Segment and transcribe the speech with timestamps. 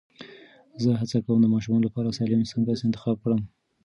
[0.81, 3.41] زه هڅه کوم د ماشومانو لپاره سالم سنکس انتخاب کړم.